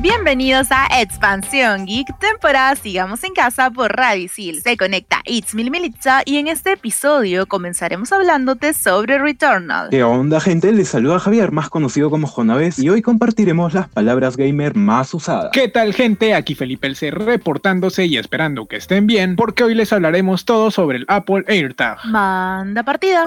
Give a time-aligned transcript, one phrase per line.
[0.00, 4.60] Bienvenidos a Expansión Geek, temporada Sigamos en Casa por Radisil.
[4.60, 9.88] Se conecta It's Mil Militza y en este episodio comenzaremos hablándote sobre Returnal.
[9.88, 10.70] ¿Qué onda gente?
[10.72, 15.50] Les saluda Javier, más conocido como Jonaves, y hoy compartiremos las palabras gamer más usadas.
[15.52, 16.34] ¿Qué tal gente?
[16.34, 20.70] Aquí Felipe El C reportándose y esperando que estén bien, porque hoy les hablaremos todo
[20.70, 22.04] sobre el Apple AirTag.
[22.04, 23.26] Manda partida.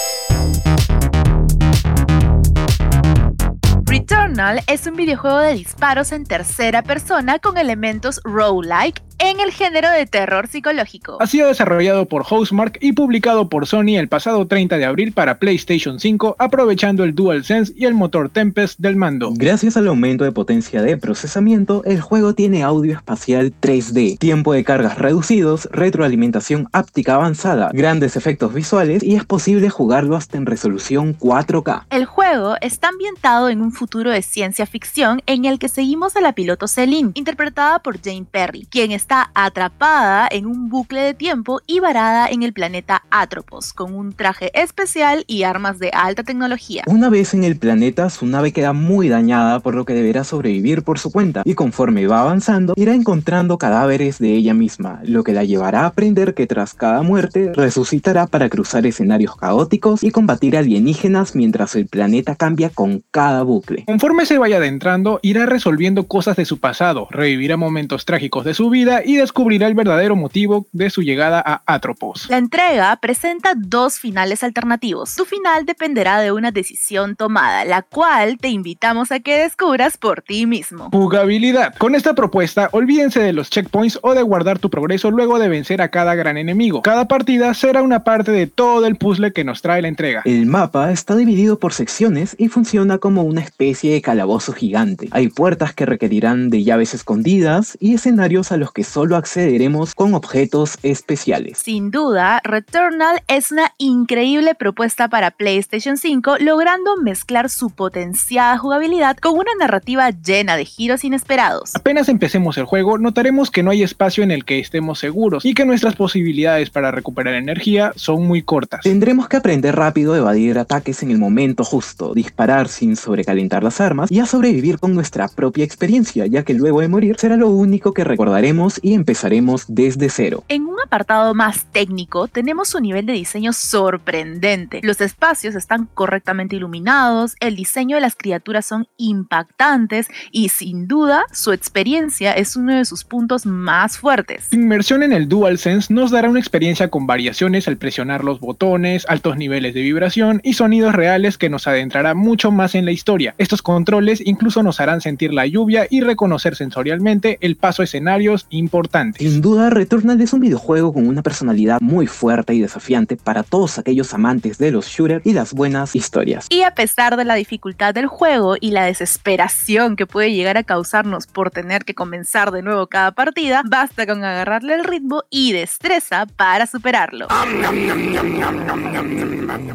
[4.11, 9.91] Returnal es un videojuego de disparos en tercera persona con elementos roguelike en el género
[9.91, 11.17] de terror psicológico.
[11.19, 15.37] Ha sido desarrollado por Housemark y publicado por Sony el pasado 30 de abril para
[15.37, 19.31] PlayStation 5, aprovechando el DualSense y el motor Tempest del mando.
[19.35, 24.63] Gracias al aumento de potencia de procesamiento, el juego tiene audio espacial 3D, tiempo de
[24.63, 31.15] cargas reducidos, retroalimentación áptica avanzada, grandes efectos visuales y es posible jugarlo hasta en resolución
[31.19, 31.83] 4K.
[31.91, 36.21] El juego está ambientado en un futuro de ciencia ficción en el que seguimos a
[36.21, 41.59] la piloto Celine, interpretada por Jane Perry, quien está atrapada en un bucle de tiempo
[41.67, 46.83] y varada en el planeta Atropos, con un traje especial y armas de alta tecnología.
[46.87, 50.83] Una vez en el planeta, su nave queda muy dañada por lo que deberá sobrevivir
[50.83, 55.33] por su cuenta, y conforme va avanzando, irá encontrando cadáveres de ella misma, lo que
[55.33, 60.55] la llevará a aprender que tras cada muerte resucitará para cruzar escenarios caóticos y combatir
[60.55, 63.83] alienígenas mientras el planeta cambia con cada bucle.
[63.85, 68.69] Conforme se vaya adentrando, irá resolviendo cosas de su pasado, revivirá momentos trágicos de su
[68.69, 72.27] vida y descubrirá el verdadero motivo de su llegada a Atropos.
[72.29, 75.15] La entrega presenta dos finales alternativos.
[75.15, 80.21] Tu final dependerá de una decisión tomada, la cual te invitamos a que descubras por
[80.21, 80.89] ti mismo.
[80.91, 81.75] Jugabilidad.
[81.77, 85.81] Con esta propuesta, olvídense de los checkpoints o de guardar tu progreso luego de vencer
[85.81, 86.81] a cada gran enemigo.
[86.81, 90.21] Cada partida será una parte de todo el puzzle que nos trae la entrega.
[90.25, 95.07] El mapa está dividido por secciones y funciona como una especie de calabozo gigante.
[95.11, 100.13] Hay puertas que requerirán de llaves escondidas y escenarios a los que solo accederemos con
[100.13, 101.57] objetos especiales.
[101.57, 109.17] Sin duda, Returnal es una increíble propuesta para PlayStation 5, logrando mezclar su potenciada jugabilidad
[109.17, 111.75] con una narrativa llena de giros inesperados.
[111.75, 115.53] Apenas empecemos el juego, notaremos que no hay espacio en el que estemos seguros y
[115.53, 118.81] que nuestras posibilidades para recuperar energía son muy cortas.
[118.81, 123.81] Tendremos que aprender rápido a evadir ataques en el momento justo, disparar sin sobrecalentar las
[123.81, 127.49] armas y a sobrevivir con nuestra propia experiencia, ya que luego de morir será lo
[127.49, 130.43] único que recordaremos y empezaremos desde cero.
[130.47, 134.79] En un apartado más técnico, tenemos un nivel de diseño sorprendente.
[134.83, 141.25] Los espacios están correctamente iluminados, el diseño de las criaturas son impactantes y sin duda
[141.31, 144.51] su experiencia es uno de sus puntos más fuertes.
[144.51, 149.37] Inmersión en el DualSense nos dará una experiencia con variaciones al presionar los botones, altos
[149.37, 153.35] niveles de vibración y sonidos reales que nos adentrará mucho más en la historia.
[153.37, 158.47] Estos controles incluso nos harán sentir la lluvia y reconocer sensorialmente el paso a escenarios
[158.61, 159.21] importantes.
[159.21, 163.77] Sin duda, Returnal es un videojuego con una personalidad muy fuerte y desafiante para todos
[163.77, 166.47] aquellos amantes de los shooters y las buenas historias.
[166.49, 170.63] Y a pesar de la dificultad del juego y la desesperación que puede llegar a
[170.63, 175.51] causarnos por tener que comenzar de nuevo cada partida, basta con agarrarle el ritmo y
[175.51, 177.27] destreza para superarlo.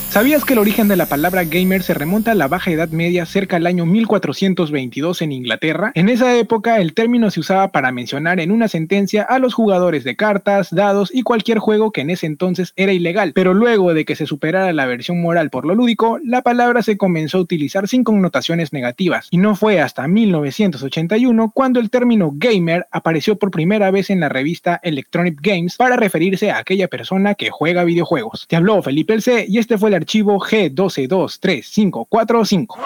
[0.09, 0.19] 545.
[0.19, 3.25] ¿Sabías que el origen de la palabra gamer se remonta a la Baja Edad Media
[3.25, 5.91] cerca al año 1422 en Inglaterra?
[5.93, 10.03] En esa época el término se usaba para mencionar en una sentencia a los jugadores
[10.03, 14.03] de cartas, dados y cualquier juego que en ese entonces era ilegal, pero luego de
[14.03, 17.87] que se superara la versión moral por lo lúdico, la palabra se comenzó a utilizar
[17.87, 23.91] sin connotaciones negativas, y no fue hasta 1981 cuando el término gamer apareció por primera
[23.91, 28.47] vez en la revista Electronic Games para referirse a aquella persona que juega videojuegos.
[28.47, 32.77] Te habló Felipe El C y este fue el archivo G122345.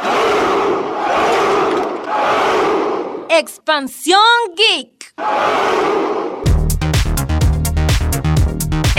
[3.30, 4.20] Expansión
[4.56, 5.14] Geek.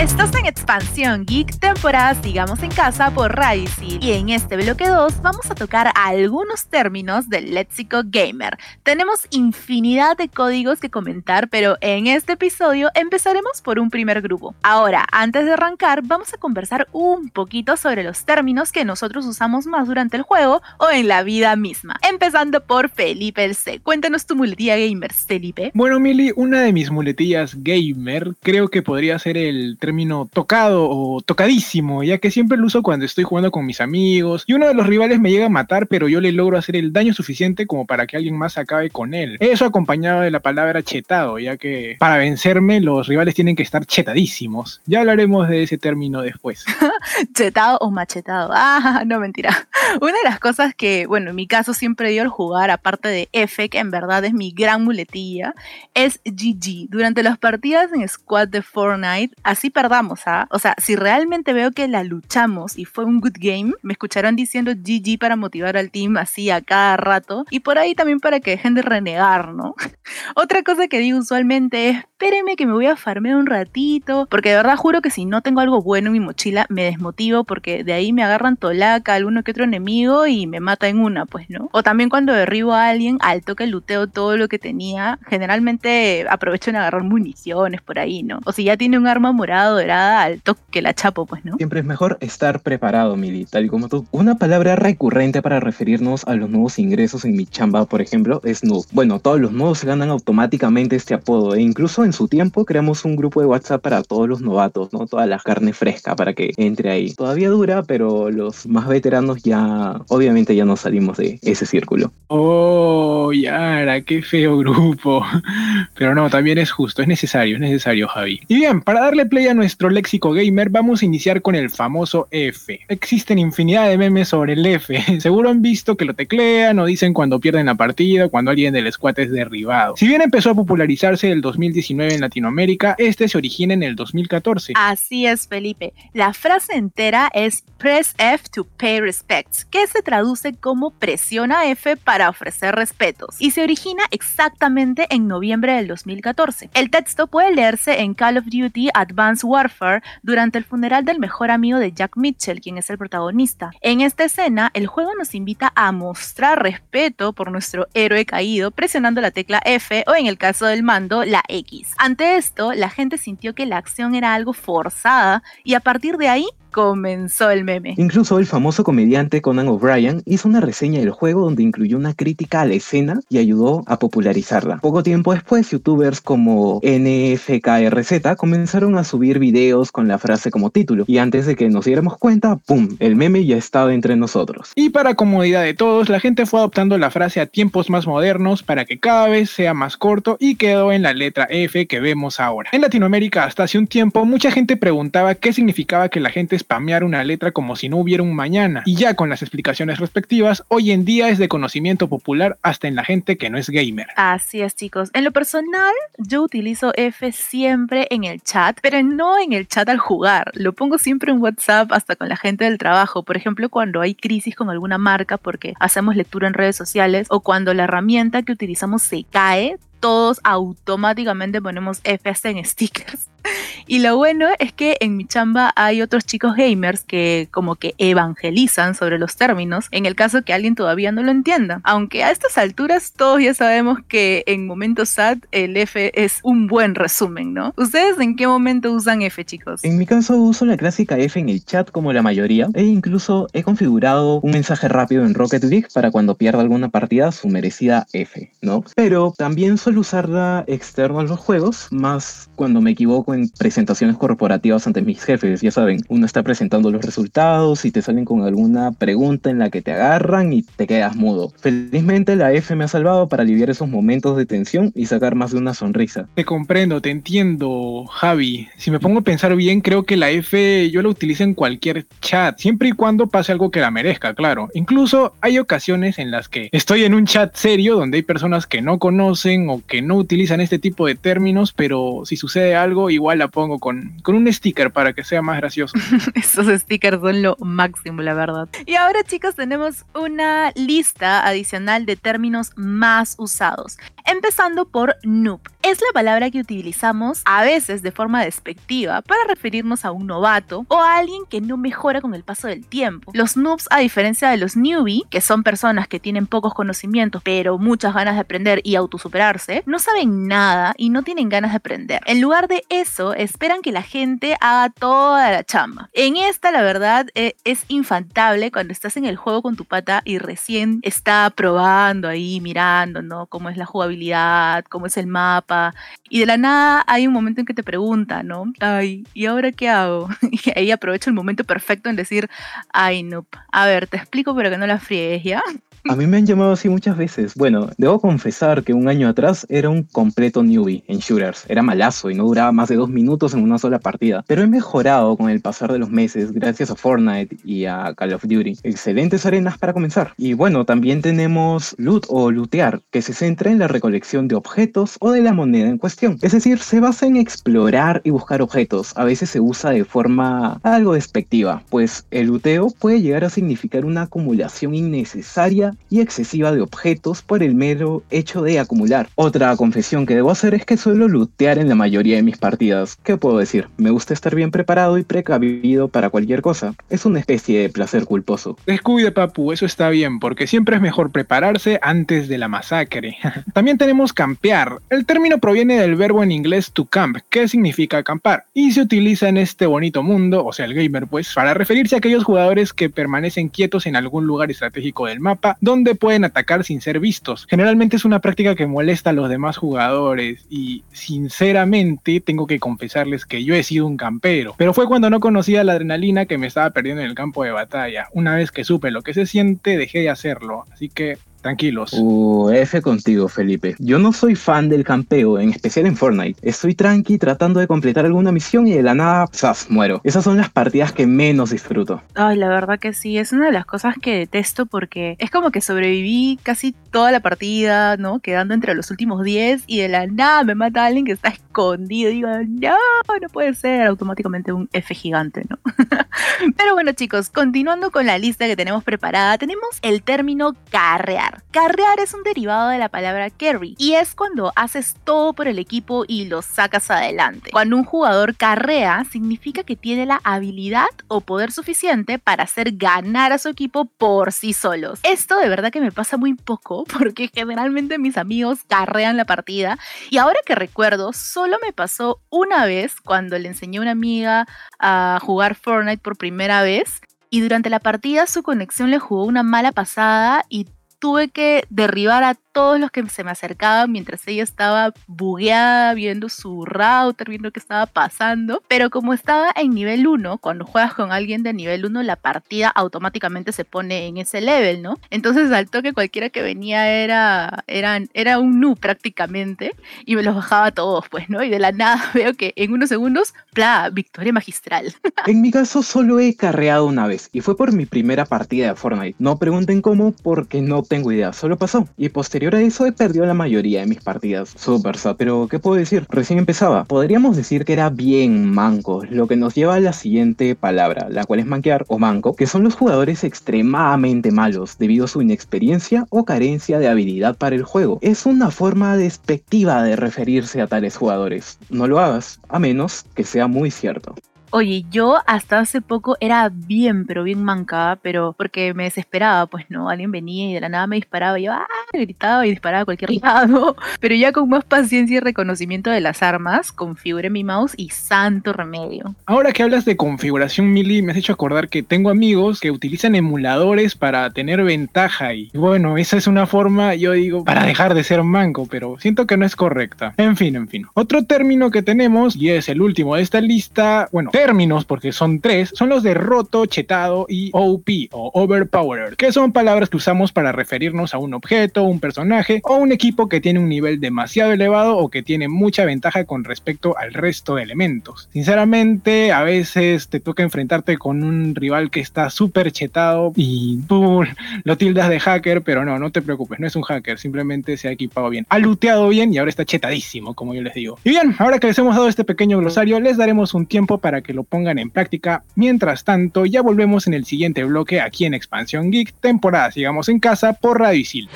[0.05, 4.05] Estás en Expansión Geek, temporada Sigamos en Casa por Radicil.
[4.05, 8.59] Y en este bloque 2 vamos a tocar algunos términos del léxico gamer.
[8.83, 14.55] Tenemos infinidad de códigos que comentar, pero en este episodio empezaremos por un primer grupo.
[14.63, 19.67] Ahora, antes de arrancar, vamos a conversar un poquito sobre los términos que nosotros usamos
[19.67, 21.97] más durante el juego o en la vida misma.
[22.07, 23.81] Empezando por Felipe el C.
[23.81, 25.71] Cuéntanos tu muletilla gamer, Felipe.
[25.73, 29.94] Bueno, Mili, una de mis muletillas gamer creo que podría ser el término
[30.33, 34.53] tocado o tocadísimo, ya que siempre lo uso cuando estoy jugando con mis amigos y
[34.53, 37.15] uno de los rivales me llega a matar, pero yo le logro hacer el daño
[37.15, 39.37] suficiente como para que alguien más acabe con él.
[39.41, 43.85] Eso acompañado de la palabra chetado, ya que para vencerme los rivales tienen que estar
[43.87, 44.81] chetadísimos.
[44.87, 46.65] Ya hablaremos de ese término después.
[47.35, 48.51] Chetado o machetado.
[48.53, 49.69] Ah, no mentira.
[50.01, 53.29] Una de las cosas que, bueno, en mi caso siempre dio al jugar, aparte de
[53.33, 55.55] F, que en verdad es mi gran muletilla,
[55.95, 56.89] es GG.
[56.89, 60.47] Durante las partidas en Squad de Fortnite, así perdamos, ¿ah?
[60.51, 64.35] O sea, si realmente veo que la luchamos y fue un good game, me escucharán
[64.35, 68.41] diciendo GG para motivar al team así a cada rato y por ahí también para
[68.41, 69.75] que dejen de renegar, ¿no?
[70.37, 74.49] Otra cosa que digo usualmente es, espéreme que me voy a farmear un ratito, porque
[74.49, 77.85] de verdad juro que si no tengo algo bueno en mi mochila, me desmotivo porque
[77.85, 81.51] de ahí me agarran tolaca, alguno que otro enemigo y me mata en una, pues,
[81.51, 81.69] ¿no?
[81.73, 86.71] O también cuando derribo a alguien, al toque luteo todo lo que tenía, generalmente aprovecho
[86.71, 88.41] en agarrar municiones por ahí, ¿no?
[88.47, 91.57] O si ya tiene un arma morada, dorada, al toque la chapo, pues, ¿no?
[91.57, 94.07] Siempre es mejor estar preparado, Mili, tal y como tú.
[94.11, 98.65] Una palabra recurrente para referirnos a los nuevos ingresos en mi chamba, por ejemplo, es
[98.65, 98.85] noob.
[98.93, 103.05] Bueno, todos los nuevos se ganan automáticamente este apodo e incluso en su tiempo creamos
[103.05, 105.07] un grupo de WhatsApp para todos los novatos, ¿no?
[105.07, 107.13] Toda la carne fresca para que entre ahí.
[107.15, 112.13] Todavía dura, pero los más veteranos ya, obviamente ya no salimos de ese círculo.
[112.29, 115.25] Oh, Yara, qué feo grupo.
[115.95, 118.41] Pero no, también es justo, es necesario, es necesario, Javi.
[118.49, 122.29] Y bien, para darle play a nuestro léxico gamer, vamos a iniciar con el famoso
[122.31, 122.81] F.
[122.89, 125.03] Existen infinidad de memes sobre el F.
[125.21, 128.91] Seguro han visto que lo teclean o dicen cuando pierden la partida cuando alguien del
[128.93, 129.97] squad es derribado.
[129.97, 134.73] Si bien empezó a popularizarse el 2019 en Latinoamérica, este se origina en el 2014.
[134.77, 135.93] Así es, Felipe.
[136.13, 141.97] La frase entera es Press F to pay respects, que se traduce como presiona F
[141.97, 146.71] para ofrecer respetos, y se origina exactamente en noviembre del 2014.
[146.75, 151.51] El texto puede leerse en Call of Duty Advanced Warfare durante el funeral del mejor
[151.51, 153.71] amigo de Jack Mitchell, quien es el protagonista.
[153.81, 159.21] En esta escena, el juego nos invita a mostrar respeto por nuestro héroe caído presionando
[159.21, 161.93] la tecla F o en el caso del mando, la X.
[161.99, 166.29] Ante esto, la gente sintió que la acción era algo forzada y a partir de
[166.29, 167.95] ahí comenzó el meme.
[167.97, 172.63] Incluso el famoso comediante Conan O'Brien hizo una reseña del juego donde incluyó una crítica
[172.63, 174.79] a la escena y ayudó a popularizarla.
[174.79, 181.05] Poco tiempo después, youtubers como NFKRZ comenzaron a subir videos con la frase como título
[181.07, 182.97] y antes de que nos diéramos cuenta, ¡pum!
[182.99, 184.73] El meme ya estaba entre nosotros.
[184.75, 188.65] Y para comodidad de todos, la gente fue adoptando la frase a tiempos más modernos
[188.65, 192.41] para que cada vez sea más corto y quedó en la letra F que vemos
[192.41, 192.71] ahora.
[192.73, 197.05] En Latinoamérica hasta hace un tiempo mucha gente preguntaba qué significaba que la gente spamear
[197.05, 198.83] una letra como si no hubiera un mañana.
[198.87, 202.95] Y ya con las explicaciones respectivas, hoy en día es de conocimiento popular hasta en
[202.95, 204.09] la gente que no es gamer.
[204.17, 205.11] Así es, chicos.
[205.13, 209.89] En lo personal, yo utilizo F siempre en el chat, pero no en el chat
[209.89, 210.51] al jugar.
[210.55, 213.23] Lo pongo siempre en WhatsApp hasta con la gente del trabajo.
[213.23, 217.41] Por ejemplo, cuando hay crisis con alguna marca porque hacemos lectura en redes sociales o
[217.41, 223.31] cuando la herramienta que utilizamos se cae, todos automáticamente ponemos F hasta en stickers.
[223.87, 227.95] Y lo bueno es que en mi chamba hay otros chicos gamers que como que
[227.99, 231.83] evangelizan sobre los términos en el caso que alguien todavía no lo entienda.
[231.85, 236.67] Aunque a estas alturas todos ya sabemos que en momentos SAT el F es un
[236.67, 237.75] buen resumen, ¿no?
[237.77, 239.85] ¿Ustedes en qué momento usan F, chicos?
[239.85, 243.49] En mi caso uso la clásica F en el chat como la mayoría e incluso
[243.53, 248.07] he configurado un mensaje rápido en Rocket League para cuando pierda alguna partida su merecida
[248.15, 248.83] F, ¿no?
[248.97, 255.03] Pero también usarla externo a los juegos, más cuando me equivoco en presentaciones corporativas ante
[255.03, 259.51] mis jefes, ya saben, uno está presentando los resultados y te salen con alguna pregunta
[259.51, 261.53] en la que te agarran y te quedas mudo.
[261.61, 265.53] Felizmente la F me ha salvado para aliviar esos momentos de tensión y sacar más
[265.53, 266.29] de una sonrisa.
[266.35, 268.69] Te comprendo, te entiendo, Javi.
[268.77, 272.07] Si me pongo a pensar bien, creo que la F yo la utilizo en cualquier
[272.21, 274.69] chat, siempre y cuando pase algo que la merezca, claro.
[274.75, 278.83] Incluso hay ocasiones en las que estoy en un chat serio donde hay personas que
[278.83, 283.39] no conocen o que no utilizan este tipo de términos, pero si sucede algo, igual
[283.39, 285.97] la pongo con, con un sticker para que sea más gracioso.
[286.35, 288.69] Esos stickers son lo máximo, la verdad.
[288.87, 293.97] Y ahora, chicos, tenemos una lista adicional de términos más usados.
[294.27, 295.61] Empezando por noob.
[295.83, 300.87] Es la palabra que utilizamos a veces de forma despectiva para referirnos a un novato
[300.89, 303.33] o a alguien que no mejora con el paso del tiempo.
[303.35, 307.05] Los noobs, a diferencia de los newbie, que son personas que tienen pocos conocimientos
[307.43, 311.77] pero muchas ganas de aprender y autosuperarse, no saben nada y no tienen ganas de
[311.77, 312.21] aprender.
[312.27, 316.09] En lugar de eso, esperan que la gente haga toda la chamba.
[316.13, 320.23] En esta, la verdad, eh, es infantable cuando estás en el juego con tu pata
[320.25, 323.47] y recién está probando ahí, mirando, ¿no?
[323.47, 325.95] Cómo es la jugabilidad, cómo es el mapa.
[326.29, 328.73] Y de la nada hay un momento en que te pregunta, ¿no?
[328.81, 330.29] Ay, ¿y ahora qué hago?
[330.65, 332.49] Y ahí aprovecho el momento perfecto en decir,
[332.93, 333.47] ay, no.
[333.73, 335.63] A ver, te explico, pero que no la friegues, ¿ya?
[336.11, 337.55] A mí me han llamado así muchas veces.
[337.55, 341.65] Bueno, debo confesar que un año atrás era un completo newbie en shooters.
[341.67, 344.45] Era malazo y no duraba más de dos minutos en una sola partida.
[344.47, 348.35] Pero he mejorado con el pasar de los meses gracias a Fortnite y a Call
[348.35, 348.81] of Duty.
[348.83, 350.35] Excelentes arenas para comenzar.
[350.37, 355.17] Y bueno, también tenemos loot o lootear, que se centra en la recolección de objetos
[355.21, 356.39] o de la moneda en cuestión.
[356.43, 359.17] Es decir, se basa en explorar y buscar objetos.
[359.17, 364.05] A veces se usa de forma algo despectiva, pues el looteo puede llegar a significar
[364.05, 369.29] una acumulación innecesaria y excesiva de objetos por el mero hecho de acumular.
[369.35, 373.17] Otra confesión que debo hacer es que suelo lootear en la mayoría de mis partidas.
[373.23, 373.89] ¿Qué puedo decir?
[373.97, 376.95] Me gusta estar bien preparado y precavido para cualquier cosa.
[377.11, 378.77] Es una especie de placer culposo.
[378.87, 383.37] Descuide, papu, eso está bien, porque siempre es mejor prepararse antes de la masacre.
[383.73, 384.99] También tenemos campear.
[385.11, 389.49] El término proviene del verbo en inglés to camp, que significa acampar, y se utiliza
[389.49, 393.11] en este bonito mundo, o sea, el gamer, pues, para referirse a aquellos jugadores que
[393.11, 397.67] permanecen quietos en algún lugar estratégico del mapa, donde pueden atacar sin ser vistos.
[397.69, 403.45] Generalmente es una práctica que molesta a los demás jugadores y sinceramente tengo que confesarles
[403.45, 406.67] que yo he sido un campero, pero fue cuando no conocía la adrenalina que me
[406.67, 408.29] estaba perdiendo en el campo de batalla.
[408.33, 412.13] Una vez que supe lo que se siente, dejé de hacerlo, así que tranquilos.
[412.13, 413.97] Uh, F contigo, Felipe.
[413.99, 416.61] Yo no soy fan del campeo, en especial en Fortnite.
[416.61, 419.87] Estoy tranqui tratando de completar alguna misión y de la nada, ¡zas!
[419.89, 420.21] muero.
[420.25, 422.23] Esas son las partidas que menos disfruto.
[422.35, 425.71] Ay, la verdad que sí, es una de las cosas que detesto porque es como
[425.71, 428.41] que sobreviví casi toda la partida, ¿no?
[428.41, 432.31] Quedando entre los últimos 10 y de la nada me mata alguien que está escondido.
[432.31, 432.97] Digo, no,
[433.41, 435.79] no puede ser automáticamente un F gigante, ¿no?
[436.77, 441.63] Pero bueno, chicos, continuando con la lista que tenemos preparada, tenemos el término carrear.
[441.73, 445.79] Carrear es un derivado de la palabra carry y es cuando haces todo por el
[445.79, 447.71] equipo y lo sacas adelante.
[447.73, 453.53] Cuando un jugador carrea, significa que tiene la habilidad o poder suficiente para hacer ganar
[453.53, 455.19] a su equipo por sí solos.
[455.25, 459.99] Esto de verdad que me pasa muy poco porque generalmente mis amigos carrean la partida
[460.31, 464.67] y ahora que recuerdo, solo me pasó una vez cuando le enseñé a una amiga
[464.99, 469.63] a jugar Fortnite por primera vez y durante la partida su conexión le jugó una
[469.63, 470.87] mala pasada y
[471.25, 476.51] tuve que derribar a todos los que se me acercaban mientras ella estaba bugueada, viendo
[476.51, 478.83] su router, viendo qué estaba pasando.
[478.89, 482.89] Pero como estaba en nivel 1, cuando juegas con alguien de nivel 1, la partida
[482.89, 485.19] automáticamente se pone en ese level, ¿no?
[485.31, 489.93] Entonces al toque cualquiera que venía era, era, era un noob prácticamente
[490.27, 491.63] y me los bajaba a todos, pues, ¿no?
[491.63, 494.11] Y de la nada veo que en unos segundos, ¡pla!
[494.13, 495.15] Victoria magistral.
[495.47, 498.97] En mi caso solo he carreado una vez y fue por mi primera partida de
[498.97, 499.37] Fortnite.
[499.39, 502.09] No pregunten cómo porque no tengo idea, solo pasó.
[502.17, 504.75] Y posterior a eso he perdido la mayoría de mis partidas.
[504.77, 506.27] Super sad, pero ¿qué puedo decir?
[506.29, 507.05] Recién empezaba.
[507.05, 511.45] Podríamos decir que era bien manco, lo que nos lleva a la siguiente palabra, la
[511.45, 516.27] cual es manquear o manco, que son los jugadores extremadamente malos debido a su inexperiencia
[516.31, 518.19] o carencia de habilidad para el juego.
[518.21, 521.79] Es una forma despectiva de referirse a tales jugadores.
[521.91, 524.35] No lo hagas, a menos que sea muy cierto.
[524.77, 529.89] Oye, yo hasta hace poco era bien, pero bien mancada, pero porque me desesperaba, pues
[529.89, 531.87] no, alguien venía y de la nada me disparaba, y yo ¡ah!
[532.19, 533.97] Gritaba y disparaba a cualquier lado.
[534.21, 538.73] Pero ya con más paciencia y reconocimiento de las armas, configuré mi mouse y santo
[538.73, 539.35] remedio.
[539.47, 543.35] Ahora que hablas de configuración Mili, me has hecho acordar que tengo amigos que utilizan
[543.35, 548.25] emuladores para tener ventaja y bueno, esa es una forma, yo digo, para dejar de
[548.25, 550.35] ser manco, pero siento que no es correcta.
[550.37, 551.07] En fin, en fin.
[551.15, 555.61] Otro término que tenemos, y es el último de esta lista, bueno, términos, porque son
[555.61, 560.53] tres, son los de roto, chetado y OP o overpowered, que son palabras que usamos
[560.53, 564.73] para referirnos a un objeto, un personaje o un equipo que tiene un nivel demasiado
[564.73, 568.49] elevado o que tiene mucha ventaja con respecto al resto de elementos.
[568.53, 574.43] Sinceramente, a veces te toca enfrentarte con un rival que está súper chetado y tú
[574.85, 578.09] lo tildas de hacker, pero no, no te preocupes, no es un hacker, simplemente se
[578.09, 581.19] ha equipado bien, ha looteado bien y ahora está chetadísimo, como yo les digo.
[581.25, 584.43] Y bien, ahora que les hemos dado este pequeño glosario, les daremos un tiempo para
[584.43, 585.63] que lo pongan en práctica.
[585.75, 590.41] Mientras tanto, ya volvemos en el siguiente bloque aquí en Expansión Geek, temporada Sigamos en
[590.41, 591.49] Casa por Radio Isil.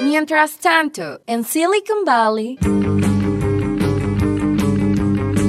[0.00, 2.58] Mientras tanto, en Silicon Valley...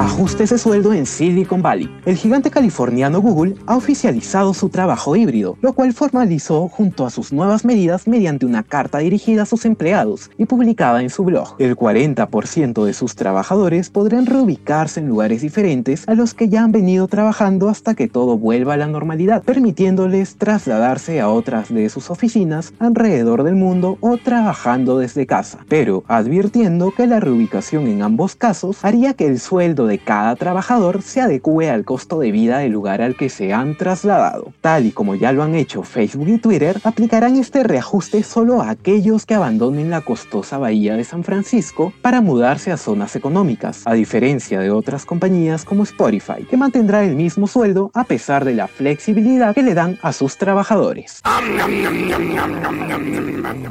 [0.03, 1.89] Ajuste ese sueldo en Silicon Valley.
[2.05, 7.31] El gigante californiano Google ha oficializado su trabajo híbrido, lo cual formalizó junto a sus
[7.31, 11.55] nuevas medidas mediante una carta dirigida a sus empleados y publicada en su blog.
[11.57, 16.73] El 40% de sus trabajadores podrán reubicarse en lugares diferentes a los que ya han
[16.73, 22.11] venido trabajando hasta que todo vuelva a la normalidad, permitiéndoles trasladarse a otras de sus
[22.11, 28.35] oficinas alrededor del mundo o trabajando desde casa, pero advirtiendo que la reubicación en ambos
[28.35, 32.71] casos haría que el sueldo de cada trabajador se adecue al costo de vida del
[32.71, 34.53] lugar al que se han trasladado.
[34.61, 38.69] Tal y como ya lo han hecho Facebook y Twitter, aplicarán este reajuste solo a
[38.69, 43.93] aquellos que abandonen la costosa bahía de San Francisco para mudarse a zonas económicas, a
[43.93, 48.67] diferencia de otras compañías como Spotify, que mantendrá el mismo sueldo a pesar de la
[48.67, 51.21] flexibilidad que le dan a sus trabajadores.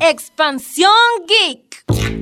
[0.00, 0.90] Expansión
[1.26, 2.21] Geek.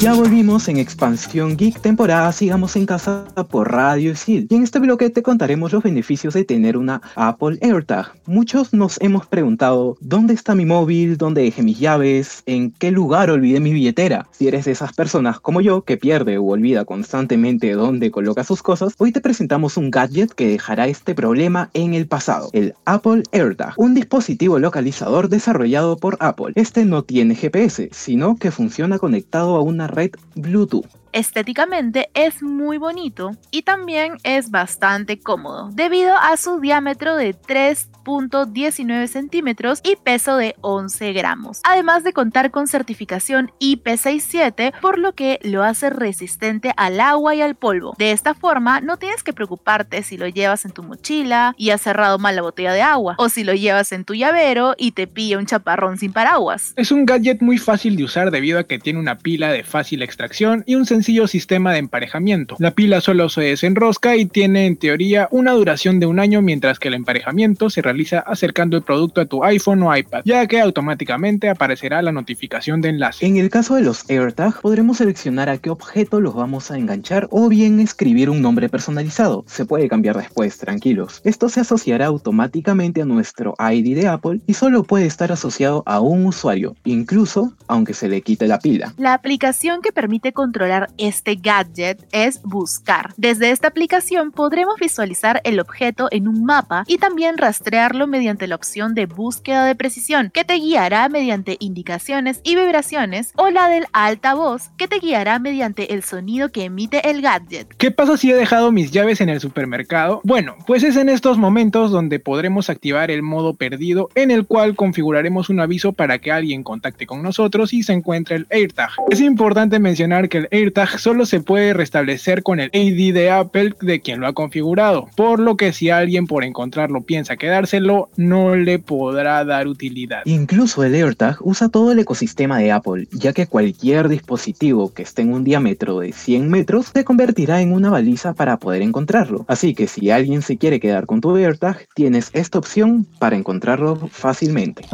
[0.00, 4.46] Ya volvimos en Expansión Geek temporada Sigamos en Casa por Radio Sil.
[4.48, 8.12] Y en este bloque te contaremos los beneficios de tener una Apple AirTag.
[8.24, 11.16] Muchos nos hemos preguntado, ¿dónde está mi móvil?
[11.16, 12.44] ¿Dónde dejé mis llaves?
[12.46, 14.28] ¿En qué lugar olvidé mi billetera?
[14.30, 18.62] Si eres de esas personas como yo que pierde o olvida constantemente dónde coloca sus
[18.62, 23.24] cosas, hoy te presentamos un gadget que dejará este problema en el pasado, el Apple
[23.32, 26.52] AirTag, un dispositivo localizador desarrollado por Apple.
[26.54, 29.88] Este no tiene GPS, sino que funciona conectado a una
[30.36, 30.86] Bluetooth.
[31.12, 39.06] Estéticamente es muy bonito y también es bastante cómodo debido a su diámetro de 3.19
[39.06, 45.38] centímetros y peso de 11 gramos, además de contar con certificación IP67 por lo que
[45.42, 47.94] lo hace resistente al agua y al polvo.
[47.98, 51.80] De esta forma no tienes que preocuparte si lo llevas en tu mochila y has
[51.80, 55.06] cerrado mal la botella de agua o si lo llevas en tu llavero y te
[55.06, 56.74] pilla un chaparrón sin paraguas.
[56.76, 60.02] Es un gadget muy fácil de usar debido a que tiene una pila de fácil
[60.02, 62.56] extracción y un sencillo sistema de emparejamiento.
[62.58, 66.80] La pila solo se desenrosca y tiene en teoría una duración de un año mientras
[66.80, 70.60] que el emparejamiento se realiza acercando el producto a tu iPhone o iPad, ya que
[70.60, 73.24] automáticamente aparecerá la notificación de enlace.
[73.24, 77.28] En el caso de los AirTag, podremos seleccionar a qué objeto los vamos a enganchar
[77.30, 79.44] o bien escribir un nombre personalizado.
[79.46, 81.20] Se puede cambiar después, tranquilos.
[81.22, 86.00] Esto se asociará automáticamente a nuestro ID de Apple y solo puede estar asociado a
[86.00, 88.94] un usuario, incluso aunque se le quite la pila.
[88.96, 93.12] La aplicación que permite controlar este gadget es Buscar.
[93.16, 98.54] Desde esta aplicación podremos visualizar el objeto en un mapa y también rastrearlo mediante la
[98.54, 103.86] opción de búsqueda de precisión, que te guiará mediante indicaciones y vibraciones, o la del
[103.92, 107.68] altavoz, que te guiará mediante el sonido que emite el gadget.
[107.76, 110.20] ¿Qué pasa si he dejado mis llaves en el supermercado?
[110.24, 114.74] Bueno, pues es en estos momentos donde podremos activar el modo perdido en el cual
[114.74, 118.90] configuraremos un aviso para que alguien contacte con nosotros y se encuentre el AirTag.
[119.10, 123.74] Es importante mencionar que el AirTag solo se puede restablecer con el ID de Apple
[123.80, 128.54] de quien lo ha configurado, por lo que si alguien por encontrarlo piensa quedárselo, no
[128.54, 130.22] le podrá dar utilidad.
[130.24, 135.22] Incluso el AirTag usa todo el ecosistema de Apple, ya que cualquier dispositivo que esté
[135.22, 139.44] en un diámetro de 100 metros se convertirá en una baliza para poder encontrarlo.
[139.48, 144.08] Así que si alguien se quiere quedar con tu AirTag, tienes esta opción para encontrarlo
[144.10, 144.84] fácilmente.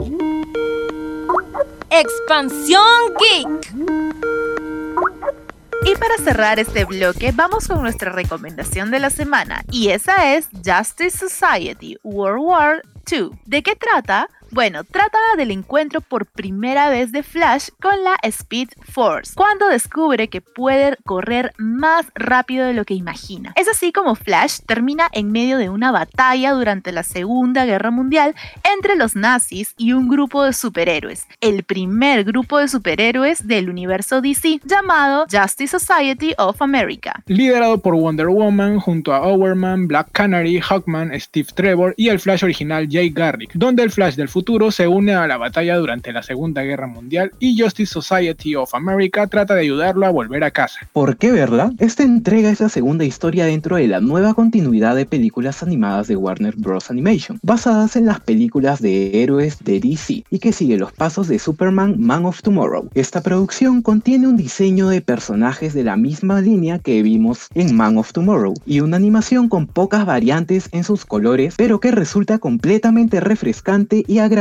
[2.01, 2.83] Expansión
[3.21, 3.73] Geek.
[5.87, 10.49] Y para cerrar este bloque, vamos con nuestra recomendación de la semana, y esa es
[10.65, 13.31] Justice Society World War II.
[13.45, 14.29] ¿De qué trata?
[14.55, 20.29] Bueno, trata del encuentro por primera vez de Flash con la Speed Force, cuando descubre
[20.29, 23.53] que puede correr más rápido de lo que imagina.
[23.57, 28.37] Es así como Flash termina en medio de una batalla durante la Segunda Guerra Mundial
[28.62, 34.21] entre los nazis y un grupo de superhéroes, el primer grupo de superhéroes del universo
[34.21, 37.25] DC, llamado Justice Society of America.
[37.27, 42.45] Liderado por Wonder Woman junto a Overman, Black Canary, Hawkman, Steve Trevor y el Flash
[42.45, 46.23] original Jay Garrick, donde el Flash del futuro se une a la batalla durante la
[46.23, 50.81] Segunda Guerra Mundial y Justice Society of America trata de ayudarlo a volver a casa.
[50.93, 51.73] ¿Por qué verla?
[51.79, 56.17] Esta entrega es la segunda historia dentro de la nueva continuidad de películas animadas de
[56.17, 56.91] Warner Bros.
[56.91, 61.39] Animation, basadas en las películas de héroes de DC y que sigue los pasos de
[61.39, 62.89] Superman Man of Tomorrow.
[62.95, 67.99] Esta producción contiene un diseño de personajes de la misma línea que vimos en Man
[67.99, 73.21] of Tomorrow y una animación con pocas variantes en sus colores, pero que resulta completamente
[73.21, 74.34] refrescante y agradable.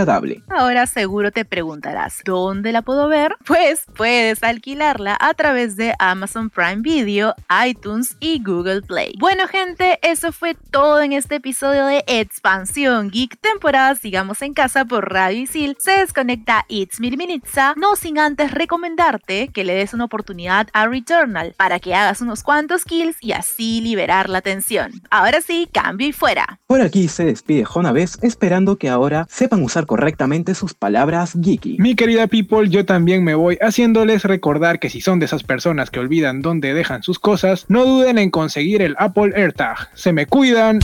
[0.50, 3.36] Ahora seguro te preguntarás, ¿dónde la puedo ver?
[3.54, 9.14] Pues puedes alquilarla a través de Amazon Prime Video, iTunes y Google Play.
[9.20, 14.86] Bueno gente, eso fue todo en este episodio de Expansión Geek temporada Sigamos en Casa
[14.86, 15.78] por Radio Isil.
[15.80, 21.54] Se desconecta It's Mirminitza, no sin antes recomendarte que le des una oportunidad a Returnal
[21.58, 24.92] para que hagas unos cuantos kills y así liberar la tensión.
[25.12, 26.60] Ahora sí, cambio y fuera.
[26.68, 31.78] Por aquí se despide Jonaves esperando que ahora sepan usar correctamente sus palabras geeky.
[31.80, 35.90] Mi querida people, yo también me voy haciéndoles recordar que si son de esas personas
[35.90, 39.90] que olvidan dónde dejan sus cosas, no duden en conseguir el Apple AirTag.
[39.94, 40.80] Se me cuidan.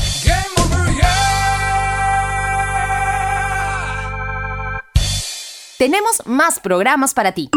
[5.78, 7.50] Tenemos más programas para ti.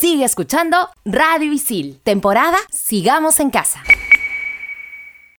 [0.00, 3.82] Sigue escuchando Radio Isil, temporada Sigamos en Casa.